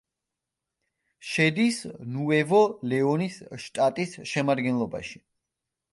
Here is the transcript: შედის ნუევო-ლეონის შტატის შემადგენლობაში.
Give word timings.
შედის 1.31 1.77
ნუევო-ლეონის 2.15 3.37
შტატის 3.67 4.17
შემადგენლობაში. 4.33 5.27